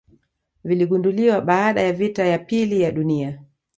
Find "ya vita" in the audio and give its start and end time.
1.81-2.25